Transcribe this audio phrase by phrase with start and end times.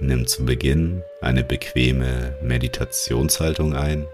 [0.00, 4.08] Nimm zu Beginn eine bequeme Meditationshaltung ein.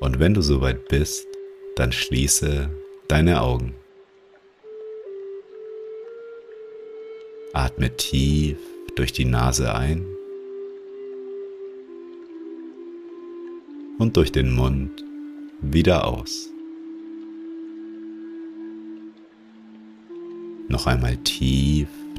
[0.00, 1.26] Und wenn du soweit bist,
[1.76, 2.70] dann schließe
[3.08, 3.74] deine Augen.
[7.52, 8.56] Atme tief
[8.96, 10.06] durch die Nase ein
[13.98, 15.04] und durch den Mund
[15.60, 16.48] wieder aus.
[20.68, 21.88] Noch einmal tief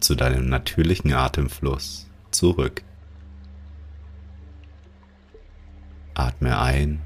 [0.00, 2.82] zu deinem natürlichen Atemfluss zurück.
[6.14, 7.00] Atme ein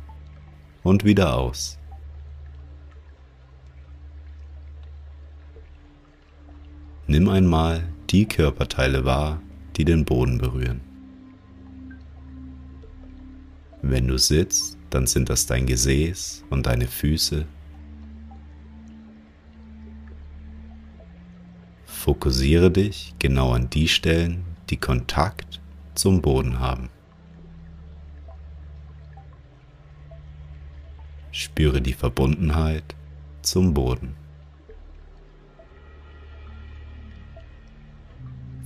[0.83, 1.79] und wieder aus.
[7.07, 9.43] Nimm einmal die Körperteile wahr,
[9.77, 10.81] die den Boden berühren.
[13.83, 17.47] Wenn du sitzt, dann sind das dein Gesäß und deine Füße
[22.05, 25.63] Fokussiere dich genau an die Stellen, die Kontakt
[25.95, 26.91] zum Boden haben.
[31.33, 32.95] Spüre die Verbundenheit
[33.41, 34.17] zum Boden.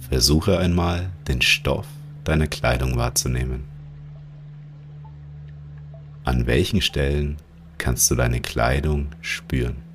[0.00, 1.86] Versuche einmal, den Stoff
[2.24, 3.68] deiner Kleidung wahrzunehmen.
[6.24, 7.36] An welchen Stellen
[7.78, 9.87] kannst du deine Kleidung spüren?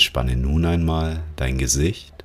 [0.00, 2.24] Entspanne nun einmal dein Gesicht.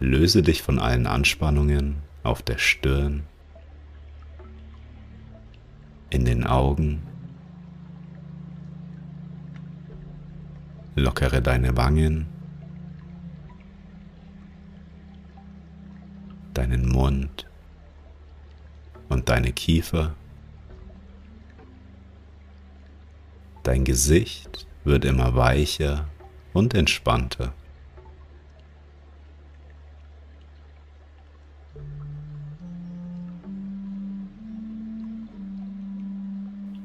[0.00, 3.24] Löse dich von allen Anspannungen auf der Stirn,
[6.08, 7.02] in den Augen.
[10.94, 12.26] Lockere deine Wangen,
[16.54, 17.46] deinen Mund
[19.10, 20.14] und deine Kiefer.
[23.62, 26.06] Dein Gesicht wird immer weicher
[26.52, 27.52] und entspannter.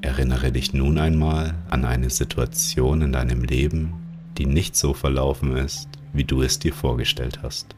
[0.02, 3.94] Erinnere dich nun einmal an eine Situation in deinem Leben,
[4.38, 7.76] die nicht so verlaufen ist, wie du es dir vorgestellt hast.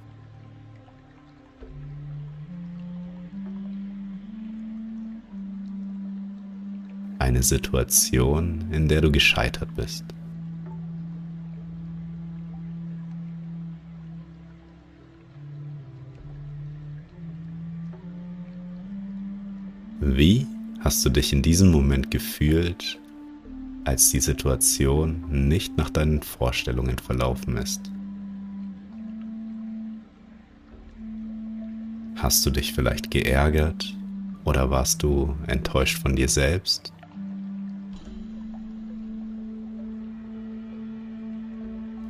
[7.29, 10.03] Eine Situation, in der du gescheitert bist.
[20.01, 20.47] Wie
[20.79, 22.99] hast du dich in diesem Moment gefühlt,
[23.85, 27.91] als die Situation nicht nach deinen Vorstellungen verlaufen ist?
[32.15, 33.95] Hast du dich vielleicht geärgert
[34.45, 36.91] oder warst du enttäuscht von dir selbst?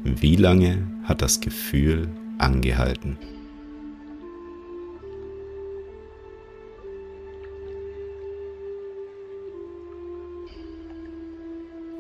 [0.03, 2.07] Wie lange hat das Gefühl
[2.37, 3.17] angehalten?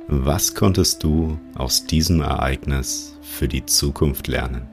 [0.07, 4.67] Was konntest du aus diesem Ereignis für die Zukunft lernen?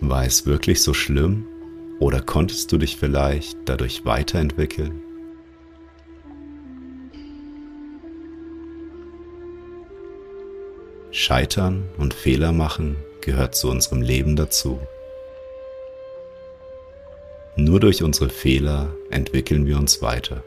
[0.00, 1.46] War es wirklich so schlimm
[1.98, 5.00] Oder konntest du dich vielleicht dadurch weiterentwickeln?
[11.10, 14.78] Scheitern und Fehler machen gehört zu unserem Leben dazu.
[17.56, 20.42] Nur durch unsere Fehler entwickeln wir uns weiter.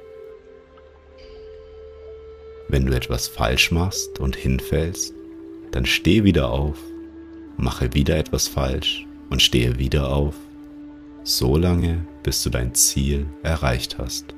[2.68, 5.14] Wenn du etwas falsch machst und hinfällst,
[5.72, 6.78] dann steh wieder auf,
[7.56, 10.36] mache wieder etwas falsch und stehe wieder auf,
[11.28, 14.34] so lange, bis du dein Ziel erreicht hast.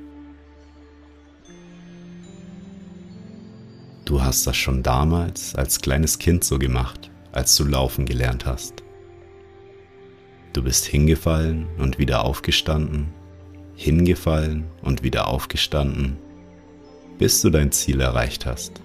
[4.05, 8.83] Du hast das schon damals als kleines Kind so gemacht, als du laufen gelernt hast.
[10.53, 13.13] Du bist hingefallen und wieder aufgestanden,
[13.75, 16.17] hingefallen und wieder aufgestanden,
[17.19, 18.81] bis du dein Ziel erreicht hast.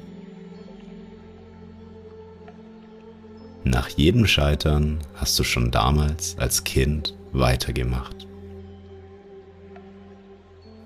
[3.65, 8.27] Nach jedem Scheitern hast du schon damals als Kind weitergemacht.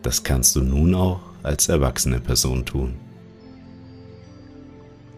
[0.02, 2.96] Das kannst du nun auch als erwachsene Person tun.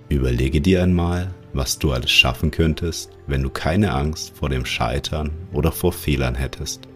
[0.09, 5.31] Überlege dir einmal, was du alles schaffen könntest, wenn du keine Angst vor dem Scheitern
[5.53, 6.90] oder vor Fehlern hättest.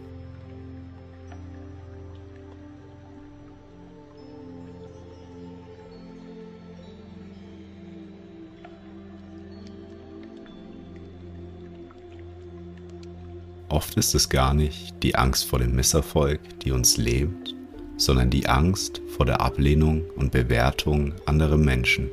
[13.85, 17.53] Oft ist es gar nicht die Angst vor dem Misserfolg, die uns lebt,
[17.97, 22.09] sondern die Angst vor der Ablehnung und Bewertung anderer Menschen.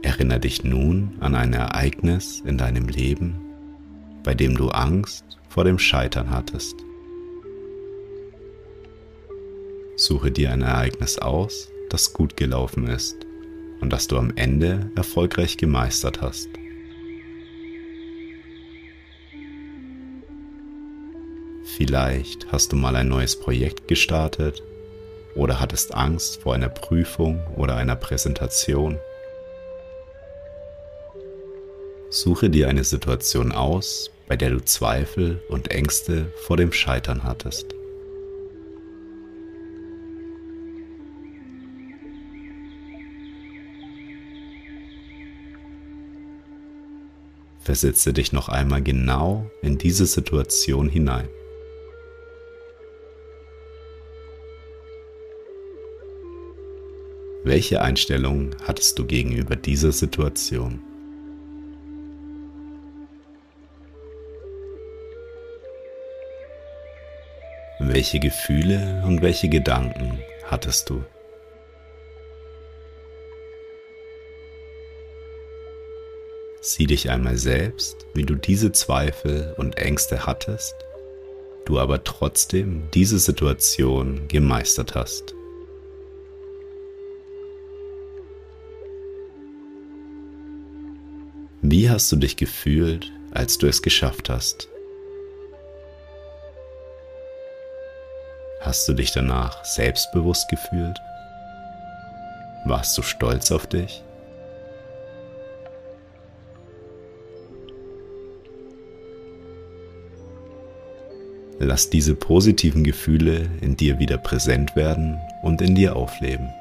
[0.00, 3.34] Erinnere dich nun an ein Ereignis in deinem Leben,
[4.24, 6.76] bei dem du Angst vor dem Scheitern hattest.
[9.96, 13.18] Suche dir ein Ereignis aus, das gut gelaufen ist
[13.82, 16.48] und das du am Ende erfolgreich gemeistert hast.
[21.76, 24.62] Vielleicht hast du mal ein neues Projekt gestartet
[25.34, 28.98] oder hattest Angst vor einer Prüfung oder einer Präsentation.
[32.10, 37.66] Suche dir eine Situation aus, bei der du Zweifel und Ängste vor dem Scheitern hattest.
[47.60, 51.28] Versetze dich noch einmal genau in diese Situation hinein.
[57.44, 60.80] Welche Einstellung hattest du gegenüber dieser Situation?
[67.78, 71.04] Welche Gefühle und welche Gedanken hattest du?
[76.60, 80.74] Sieh dich einmal selbst, wie du diese Zweifel und Ängste hattest,
[81.66, 85.37] du aber trotzdem diese Situation gemeistert hast.
[91.78, 94.66] Wie hast du dich gefühlt, als du es geschafft hast?
[98.60, 100.98] Hast du dich danach selbstbewusst gefühlt?
[102.64, 104.02] Warst du stolz auf dich?
[111.60, 116.52] Lass diese positiven Gefühle in dir wieder präsent werden und in dir aufleben.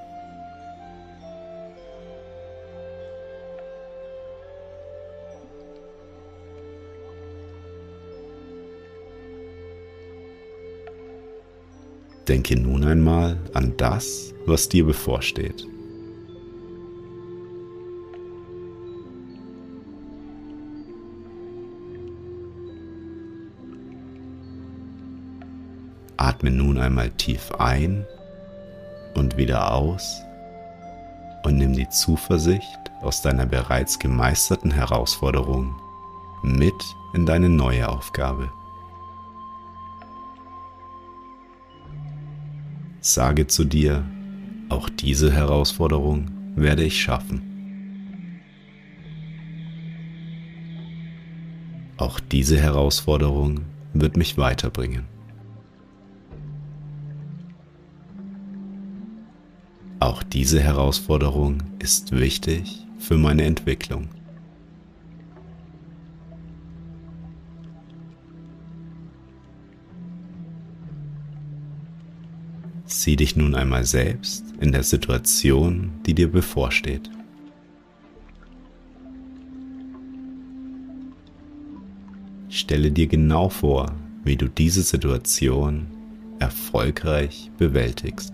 [12.28, 15.66] Denke nun einmal an das, was dir bevorsteht.
[26.18, 28.06] Atme nun einmal tief ein
[29.16, 30.22] und wieder aus
[31.46, 35.74] und nimm die Zuversicht aus deiner bereits gemeisterten Herausforderung
[36.44, 36.74] mit
[37.14, 38.52] in deine neue Aufgabe.
[43.14, 44.04] Sage zu dir,
[44.68, 47.42] auch diese Herausforderung werde ich schaffen.
[51.96, 53.62] Auch diese Herausforderung
[53.94, 55.06] wird mich weiterbringen.
[60.02, 64.10] Auch diese Herausforderung ist wichtig für meine Entwicklung.
[73.08, 77.10] Sieh dich nun einmal selbst in der Situation, die dir bevorsteht.
[82.50, 83.96] Stelle dir genau vor,
[84.26, 85.88] wie du diese Situation
[86.40, 88.34] erfolgreich bewältigst.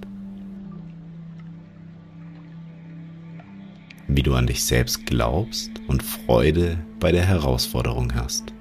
[4.07, 8.51] Wie du an dich selbst glaubst und Freude bei der Herausforderung hast.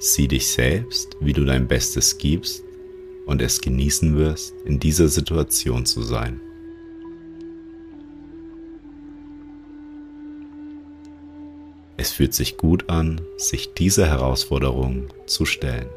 [0.00, 2.62] Sieh dich selbst, wie du dein Bestes gibst
[3.26, 6.40] und es genießen wirst, in dieser Situation zu sein.
[11.96, 15.88] Es fühlt sich gut an, sich dieser Herausforderung zu stellen.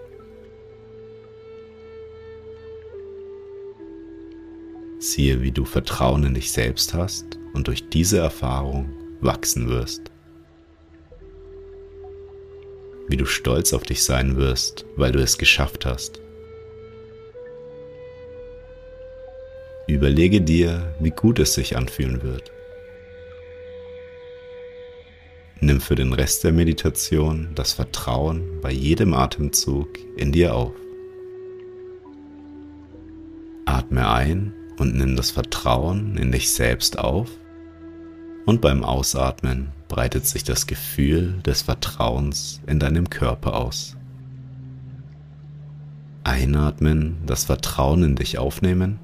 [4.97, 8.89] Siehe, wie du Vertrauen in dich selbst hast und durch diese Erfahrung
[9.19, 10.11] wachsen wirst.
[13.11, 16.21] Wie du stolz auf dich sein wirst, weil du es geschafft hast.
[19.85, 22.53] Überlege dir, wie gut es sich anfühlen wird.
[25.59, 30.73] Nimm für den Rest der Meditation das Vertrauen bei jedem Atemzug in dir auf.
[33.65, 37.29] Atme ein und nimm das Vertrauen in dich selbst auf
[38.51, 43.95] und beim Ausatmen breitet sich das Gefühl des Vertrauens in deinem Körper aus.
[46.25, 48.99] Einatmen, das Vertrauen in dich aufnehmen.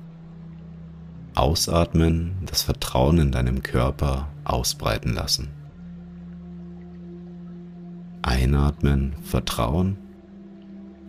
[1.34, 5.48] Ausatmen, das Vertrauen in deinem Körper ausbreiten lassen.
[8.22, 9.96] Einatmen, Vertrauen.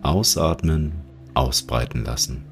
[0.01, 0.93] Ausatmen,
[1.33, 2.45] ausbreiten lassen.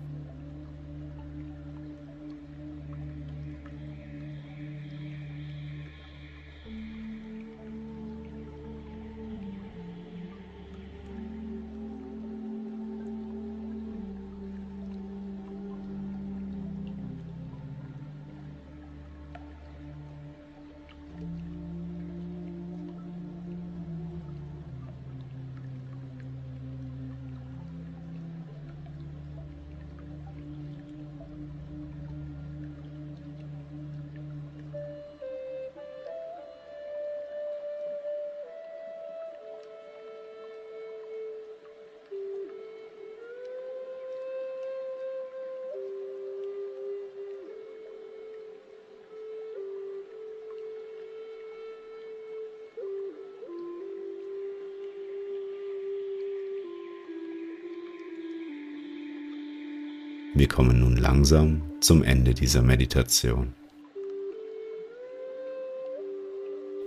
[60.48, 63.54] Wir kommen nun langsam zum Ende dieser Meditation.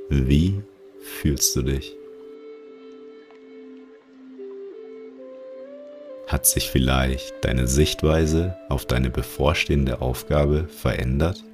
[0.08, 0.62] Wie
[1.02, 1.94] fühlst du dich?
[6.26, 11.44] Hat sich vielleicht deine Sichtweise auf deine bevorstehende Aufgabe verändert?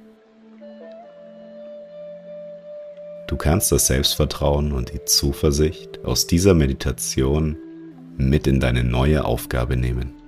[3.27, 7.57] Du kannst das Selbstvertrauen und die Zuversicht aus dieser Meditation
[8.15, 10.26] mit in deine neue Aufgabe nehmen.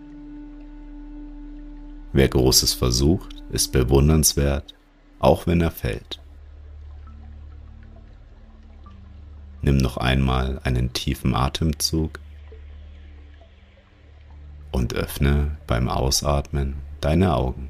[2.20, 4.76] Wer Großes versucht, ist bewundernswert,
[5.20, 6.20] auch wenn er fällt.
[9.62, 12.20] Nimm noch einmal einen tiefen Atemzug
[14.74, 17.70] und öffne beim Ausatmen deine Augen.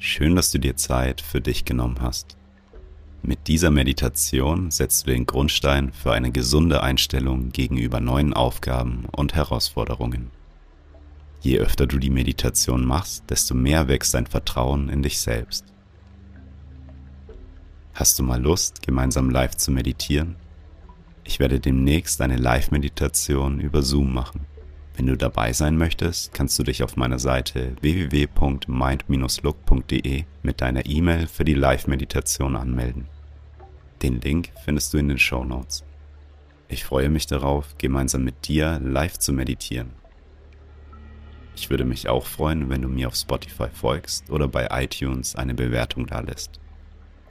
[0.00, 2.36] Schön, dass du dir Zeit für dich genommen hast.
[3.28, 9.34] Mit dieser Meditation setzt du den Grundstein für eine gesunde Einstellung gegenüber neuen Aufgaben und
[9.34, 10.30] Herausforderungen.
[11.40, 15.64] Je öfter du die Meditation machst, desto mehr wächst dein Vertrauen in dich selbst.
[17.94, 20.36] Hast du mal Lust, gemeinsam live zu meditieren?
[21.24, 24.46] Ich werde demnächst eine Live-Meditation über Zoom machen.
[24.94, 31.26] Wenn du dabei sein möchtest, kannst du dich auf meiner Seite www.mind-look.de mit deiner E-Mail
[31.26, 33.08] für die Live-Meditation anmelden.
[34.06, 35.84] Den Link findest du in den Show Notes.
[36.68, 39.90] Ich freue mich darauf, gemeinsam mit dir live zu meditieren.
[41.56, 45.54] Ich würde mich auch freuen, wenn du mir auf Spotify folgst oder bei iTunes eine
[45.54, 46.60] Bewertung dalässt.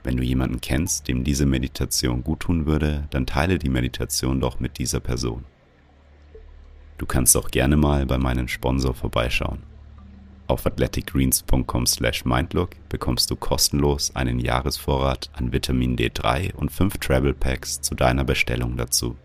[0.04, 4.76] Wenn du jemanden kennst, dem diese Meditation guttun würde, dann teile die Meditation doch mit
[4.76, 5.46] dieser Person.
[6.98, 9.62] Du kannst auch gerne mal bei meinem Sponsor vorbeischauen.
[10.48, 17.96] Auf athleticgreens.com/mindlook bekommst du kostenlos einen Jahresvorrat an Vitamin D3 und 5 Travel Packs zu
[17.96, 19.16] deiner Bestellung dazu.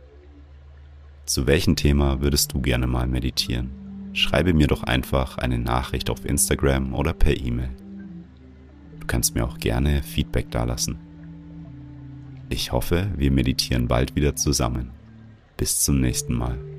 [1.25, 3.69] Zu welchem Thema würdest du gerne mal meditieren?
[4.13, 7.69] Schreibe mir doch einfach eine Nachricht auf Instagram oder per E-Mail.
[8.99, 10.97] Du kannst mir auch gerne Feedback dalassen.
[12.49, 14.91] Ich hoffe, wir meditieren bald wieder zusammen.
[15.55, 16.70] Bis zum nächsten Mal.